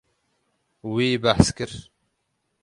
Wî 0.93 1.09
behs 1.23 1.47
kir. 1.57 1.71